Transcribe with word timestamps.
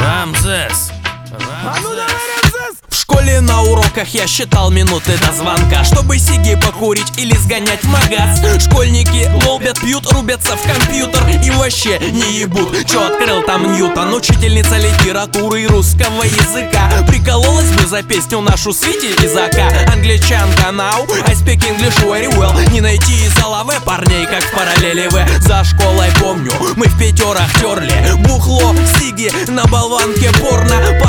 Рамзес. 0.00 0.92
А 1.32 1.76
ну 1.82 1.90
давай, 1.90 2.06
Рамзес. 2.06 2.10
Рамзес! 2.10 2.39
Школе 3.10 3.40
на 3.40 3.62
уроках 3.62 4.08
я 4.08 4.26
считал 4.26 4.70
минуты 4.70 5.12
до 5.18 5.32
звонка 5.32 5.84
Чтобы 5.84 6.18
сиги 6.18 6.54
покурить 6.54 7.12
или 7.16 7.34
сгонять 7.36 7.82
в 7.82 7.88
магаз. 7.88 8.40
Школьники 8.62 9.28
лобят, 9.46 9.80
пьют, 9.80 10.10
рубятся 10.12 10.56
в 10.56 10.62
компьютер 10.62 11.26
И 11.28 11.50
вообще 11.50 11.98
не 11.98 12.38
ебут, 12.40 12.86
чё 12.86 13.06
открыл 13.06 13.42
там 13.42 13.72
Ньютон 13.72 14.14
Учительница 14.14 14.76
литературы 14.76 15.62
и 15.62 15.66
русского 15.66 16.22
языка? 16.22 16.90
Прикололась 17.08 17.70
бы 17.72 17.86
за 17.86 18.02
песню 18.02 18.40
нашу 18.40 18.72
Свити 18.72 19.06
из 19.24 19.36
АК 19.36 19.58
Англичанка 19.92 20.70
now, 20.70 21.04
I 21.26 21.34
speak 21.34 21.64
English 21.66 21.98
very 22.04 22.28
well. 22.36 22.54
Не 22.72 22.80
найти 22.80 23.12
из 23.24 23.34
головы 23.34 23.74
парней, 23.84 24.26
как 24.26 24.42
в 24.42 24.52
параллели 24.52 25.08
В 25.08 25.42
За 25.42 25.64
школой 25.64 26.10
помню, 26.20 26.52
мы 26.76 26.86
в 26.86 26.98
пятерах 26.98 27.52
терли 27.54 27.92
Бухло, 28.26 28.74
сиги, 28.98 29.30
на 29.50 29.64
болванке 29.66 30.30
порно. 30.38 30.70
Первых 30.70 31.00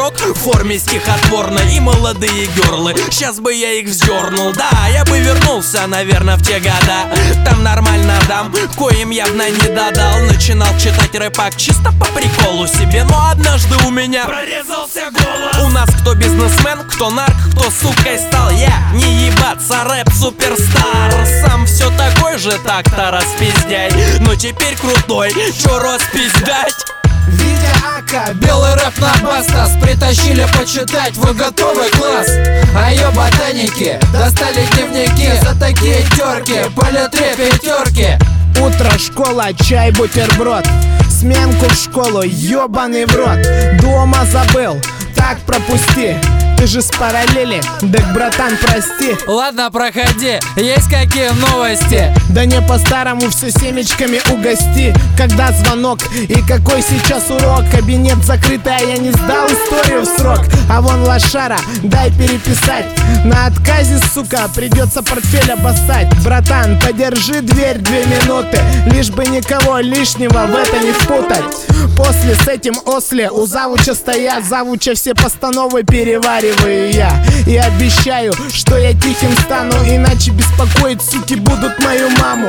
строк 0.00 0.14
в 0.34 0.34
форме 0.34 0.78
стихотворной 0.78 1.74
И 1.74 1.80
молодые 1.80 2.46
герлы, 2.56 2.94
сейчас 3.10 3.38
бы 3.38 3.52
я 3.52 3.72
их 3.72 3.88
вздернул. 3.88 4.52
Да, 4.52 4.88
я 4.88 5.04
бы 5.04 5.18
вернулся, 5.18 5.86
наверное, 5.86 6.36
в 6.36 6.42
те 6.42 6.58
года. 6.58 7.12
Там 7.44 7.62
нормально 7.62 8.14
дам, 8.28 8.52
коим 8.76 9.10
явно 9.10 9.50
не 9.50 9.74
додал. 9.74 10.20
Начинал 10.20 10.68
читать 10.78 11.14
рэпак 11.14 11.56
чисто 11.56 11.92
по 11.92 12.06
приколу 12.06 12.66
себе. 12.66 13.04
Но 13.04 13.30
однажды 13.30 13.76
у 13.86 13.90
меня 13.90 14.24
Прорезался 14.24 15.10
голос. 15.10 15.64
у 15.64 15.68
нас 15.68 15.90
кто 16.00 16.14
бизнесмен, 16.14 16.78
кто 16.88 17.10
нарк, 17.10 17.36
кто 17.52 17.70
сукой 17.70 18.18
стал. 18.18 18.50
Я 18.52 18.72
не 18.94 19.26
ебаться, 19.26 19.84
рэп 19.84 20.10
суперстар. 20.12 21.26
Сам 21.44 21.66
все 21.66 21.90
такой 21.96 22.38
же 22.38 22.52
так-то 22.64 23.10
распиздяй. 23.10 23.92
Но 24.20 24.34
теперь 24.34 24.76
крутой, 24.76 25.32
чё 25.62 25.78
распиздять? 25.78 26.99
Витя 27.28 27.72
Ака, 27.98 28.32
белый 28.34 28.74
рэп 28.74 28.98
на 28.98 29.14
бастас 29.22 29.72
Притащили 29.80 30.46
почитать, 30.58 31.16
вы 31.16 31.34
готовы, 31.34 31.88
класс? 31.90 32.28
А 32.76 32.90
ее 32.90 33.08
ботаники 33.10 33.98
достали 34.12 34.66
дневники 34.74 35.30
За 35.42 35.58
такие 35.58 36.02
терки, 36.16 36.70
по 36.74 36.88
литре 36.90 37.34
пятерки 37.36 38.18
Утро, 38.60 38.90
школа, 38.98 39.54
чай, 39.54 39.90
бутерброд. 39.92 40.66
Сменку 41.08 41.66
в 41.66 41.74
школу, 41.74 42.22
ёбаный 42.22 43.06
в 43.06 43.14
рот. 43.14 43.38
Дома 43.80 44.26
забыл, 44.26 44.76
так 45.14 45.38
пропусти 45.46 46.16
Ты 46.60 46.66
же 46.66 46.82
с 46.82 46.90
параллели, 46.90 47.62
так, 47.80 48.12
братан, 48.12 48.52
прости. 48.60 49.16
Ладно, 49.26 49.70
проходи, 49.70 50.38
есть 50.56 50.90
какие 50.90 51.30
новости? 51.50 52.14
Да 52.28 52.44
не 52.44 52.60
по-старому 52.60 53.30
все 53.30 53.50
семечками 53.50 54.20
угости. 54.30 54.94
Когда 55.16 55.52
звонок 55.52 56.00
и 56.14 56.42
какой 56.42 56.82
сейчас 56.82 57.30
урок? 57.30 57.64
Кабинет 57.70 58.18
закрытый, 58.26 58.76
а 58.76 58.82
я 58.82 58.98
не 58.98 59.10
сдал 59.10 59.46
историю 59.46 60.02
в 60.02 60.04
срок. 60.04 60.40
А 60.70 60.82
вон 60.82 61.02
лошара, 61.04 61.56
дай 61.82 62.10
переписать. 62.10 62.84
На 63.24 63.46
отказе, 63.46 63.98
сука, 64.12 64.46
придется 64.54 65.02
портфель 65.02 65.52
обоссать. 65.52 66.08
Братан, 66.22 66.78
подержи 66.78 67.40
дверь 67.40 67.78
две 67.78 68.04
минуты. 68.04 68.60
Лишь 68.92 69.08
бы 69.08 69.24
никого 69.24 69.78
лишнего 69.78 70.46
в 70.46 70.54
это 70.54 70.78
не 70.78 70.92
впутать. 70.92 71.44
После 71.96 72.34
с 72.34 72.46
этим 72.48 72.74
осле 72.84 73.30
у 73.30 73.46
завуча 73.46 73.94
стоят. 73.94 74.44
Завуча 74.44 74.94
все 74.94 75.14
постановы 75.14 75.82
перевариваю 76.50 76.92
я 76.92 77.24
И 77.46 77.56
обещаю, 77.56 78.32
что 78.52 78.76
я 78.78 78.92
тихим 78.92 79.32
стану 79.44 79.74
Иначе 79.86 80.30
беспокоить, 80.30 81.02
суки, 81.02 81.34
будут 81.34 81.78
мою 81.80 82.08
маму. 82.10 82.48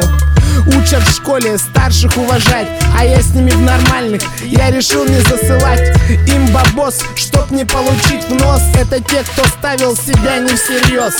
Учат 0.67 1.03
в 1.03 1.15
школе 1.15 1.57
старших 1.57 2.17
уважать 2.17 2.67
А 2.97 3.05
я 3.05 3.21
с 3.21 3.33
ними 3.33 3.51
в 3.51 3.61
нормальных. 3.61 4.21
Я 4.43 4.71
решил 4.71 5.05
не 5.05 5.19
засылать 5.21 5.97
им 6.27 6.47
бабос 6.47 6.99
Чтоб 7.15 7.49
не 7.51 7.65
получить 7.65 8.23
в 8.29 8.33
нос. 8.35 8.61
Это 8.75 8.99
те, 9.01 9.23
кто 9.23 9.45
ставил 9.47 9.95
себя 9.95 10.37
не 10.39 10.55
всерьез 10.55 11.13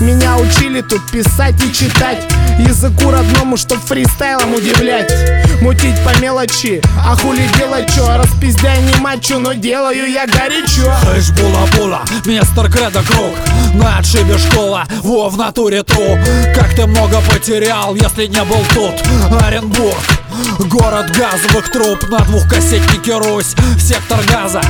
Меня 0.00 0.36
учили 0.36 0.80
тут 0.80 1.10
писать 1.10 1.54
и 1.62 1.72
читать. 1.72 2.26
Языку 2.58 3.10
родному, 3.10 3.56
чтоб 3.56 3.78
фристайлом 3.78 4.54
удивлять. 4.54 5.12
Мутить 5.60 5.96
по 6.04 6.18
мелочи, 6.20 6.82
а 7.04 7.16
хули 7.16 7.48
делать 7.58 7.92
чё? 7.94 8.06
Распиздяй 8.16 8.82
не 8.82 8.94
мачу, 9.00 9.38
но 9.38 9.52
делаю 9.52 10.10
я 10.10 10.26
горячо. 10.26 10.92
Эш 11.16 11.30
була-була, 11.30 12.02
мистер 12.26 12.70
Кредо 12.70 13.02
Круг. 13.02 13.34
На 13.74 13.98
отшибе 13.98 14.38
школа, 14.38 14.84
во 15.02 15.28
в 15.28 15.36
натуре 15.36 15.82
тру 15.82 16.18
Как 16.54 16.74
ты 16.74 16.86
много 16.86 17.20
потерял, 17.28 17.94
если 17.94 18.26
не 18.26 18.44
был 18.44 18.64
тут? 18.72 18.94
Оренбург 19.42 19.98
Город 20.60 21.10
газовых 21.16 21.70
труб 21.72 22.08
на 22.08 22.20
двухкассетнике 22.20 23.18
Русь 23.18 23.54
Сектор 23.80 24.20
газа 24.30 24.60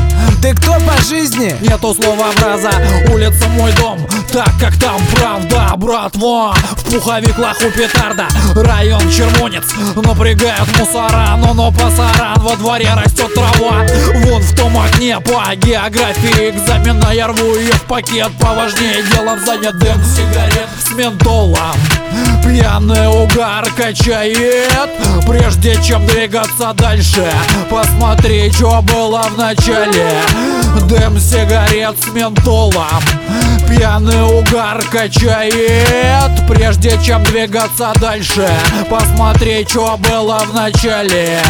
Ты 0.44 0.52
кто 0.56 0.74
по 0.74 1.02
жизни? 1.02 1.56
Нету 1.62 1.94
слова 1.94 2.30
фраза 2.32 2.70
Улица 3.10 3.48
мой 3.48 3.72
дом 3.80 4.06
Так 4.30 4.50
как 4.60 4.76
там 4.78 5.00
правда, 5.16 5.72
братва 5.74 6.54
В 6.76 6.84
пуховик 6.84 7.38
лоху 7.38 7.70
петарда 7.74 8.28
Район 8.54 9.00
Червонец. 9.10 9.64
Напрягают 9.96 10.68
мусора 10.78 11.34
Но-но 11.38 11.72
пасаран 11.72 12.38
Во 12.40 12.56
дворе 12.56 12.90
растет 12.92 13.32
трава. 13.32 13.86
Вон 14.26 14.42
в 14.42 14.54
том 14.54 14.76
окне 14.76 15.18
по 15.20 15.56
географии 15.56 16.50
экзамена. 16.50 17.14
Я 17.14 17.28
рву 17.28 17.56
ее 17.56 17.72
в 17.72 17.84
пакет 17.84 18.30
Поважнее. 18.38 19.02
Делом 19.14 19.42
занят 19.46 19.78
дым 19.78 19.98
сигарет 20.04 20.68
с 20.78 20.90
ментолом 20.92 21.74
Пьяный 22.44 23.08
угар 23.08 23.66
качает 23.76 24.90
Прежде 25.26 25.76
чем 25.82 26.06
двигаться 26.06 26.72
дальше. 26.74 27.26
Посмотри, 27.70 28.50
что 28.52 28.82
было 28.82 29.22
в 29.22 29.38
начале. 29.38 30.20
Дым 30.88 31.18
сигарет 31.18 31.96
с 32.02 32.08
ментолом. 32.08 33.02
Пьяный 33.68 34.22
угар 34.22 34.82
качает 34.90 36.32
Прежде 36.48 36.98
чем 37.04 37.22
двигаться 37.24 37.92
дальше. 38.00 38.48
Посмотри, 38.90 39.66
что 39.68 39.96
было 39.96 40.44
в 40.46 40.54
начале 40.54 41.40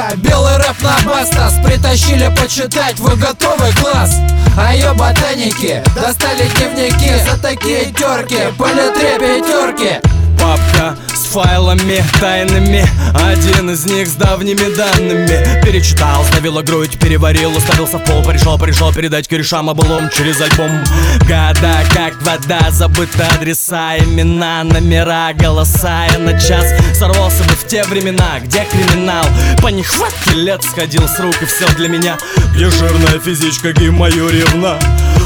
Ака, 0.00 0.16
белый 0.16 0.56
рэп 0.56 0.82
на 0.82 0.98
бастас 1.04 1.54
Притащили 1.64 2.32
почитать, 2.40 2.98
вы 2.98 3.16
готовы, 3.16 3.70
класс? 3.80 4.16
А 4.56 4.74
ее 4.74 4.92
ботаники 4.94 5.82
достали 5.94 6.48
дневники 6.56 7.12
За 7.28 7.40
такие 7.40 7.86
терки, 7.86 8.52
по 8.56 8.66
литре 8.68 9.18
пятерки 9.18 10.00
Папка 10.38 10.96
файлами 11.30 12.02
тайными 12.18 12.84
Один 13.14 13.70
из 13.70 13.86
них 13.86 14.08
с 14.08 14.14
давними 14.14 14.74
данными. 14.74 15.62
Перечитал, 15.64 16.24
ставила 16.24 16.62
грудь, 16.62 16.98
переварил 16.98 17.56
Уставился 17.56 17.98
в 17.98 18.04
пол, 18.04 18.22
пришел, 18.22 18.58
пришел 18.58 18.92
передать 18.92 19.28
корешам 19.28 19.70
облом 19.70 20.10
через 20.10 20.40
альбом. 20.40 20.82
Года, 21.20 21.84
как 21.94 22.20
вода, 22.22 22.70
забыты 22.70 23.22
адреса 23.22 23.98
Имена, 23.98 24.64
номера, 24.64 25.32
голоса. 25.32 26.06
Я 26.12 26.18
на 26.18 26.32
час 26.40 26.66
сорвался 26.98 27.44
бы 27.44 27.50
в 27.50 27.66
те 27.66 27.84
времена 27.84 28.40
Где 28.42 28.64
криминал. 28.64 29.24
По 29.62 29.68
нехватке 29.68 30.32
лет 30.34 30.62
Сходил 30.64 31.06
с 31.06 31.20
рук 31.20 31.40
и 31.42 31.46
все 31.46 31.66
для 31.76 31.88
меня. 31.88 32.18
Где 32.54 32.68
жирная 32.70 33.20
физичка, 33.20 33.72
гей 33.72 33.90
мою 33.90 34.28
ревна 34.28 34.78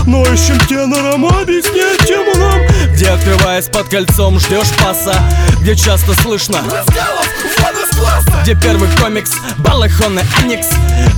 Ноющим 0.06 0.58
тенором 0.68 1.24
объяснять 1.24 2.06
нам 2.38 2.60
Где, 2.92 3.08
открываясь 3.08 3.66
под 3.66 3.88
кольцом, 3.88 4.38
ждешь 4.40 4.70
паса 4.78 5.14
Где 5.60 5.76
часто 5.76 6.14
слышно 6.14 6.60
Где 8.42 8.54
первый 8.54 8.88
комикс, 9.00 9.32
балахонный 9.58 10.24
аникс 10.42 10.68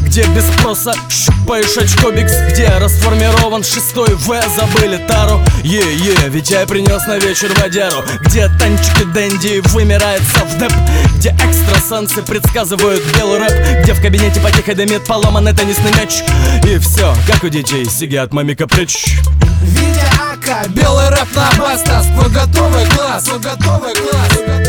Где 0.02 0.24
без 0.26 0.46
спроса 0.46 0.94
щупаешь 1.10 1.76
очкобикс 1.76 2.32
Где 2.50 2.68
расформирован 2.68 3.64
шестой 3.64 4.14
В 4.14 4.26
Забыли 4.56 4.98
тару, 5.08 5.40
е-е 5.64 6.28
Ведь 6.28 6.50
я 6.50 6.66
принес 6.66 7.06
на 7.06 7.18
вечер 7.18 7.52
водяру 7.60 8.04
Где 8.22 8.48
танчики 8.58 9.04
Дэнди 9.12 9.60
вымирает 9.70 10.22
совдеп 10.34 10.72
Где 11.16 11.30
экстрасенсы 11.30 12.22
предсказывают 12.22 13.02
белый 13.16 13.40
рэп 13.40 13.82
Где 13.82 13.92
в 13.92 14.00
кабинете 14.00 14.40
потихо 14.40 14.74
дымит 14.74 15.04
поломанный 15.04 15.52
теннисный 15.52 15.92
мяч. 15.92 16.22
И 16.64 16.78
все, 16.78 17.14
как 17.26 17.42
у 17.44 17.48
детей 17.48 17.84
сидят 17.86 18.32
мамика 18.32 18.66
прочь 18.66 19.18
Витя 19.62 20.04
Ака, 20.14 20.25
белый 20.68 21.08
рэп 21.10 21.28
на 21.34 21.50
бастас 21.58 22.06
Вы 22.14 22.30
готовы, 22.30 22.86
класс? 22.94 23.28
Вы 23.28 23.38
готовы, 23.40 23.92
класс? 23.94 24.65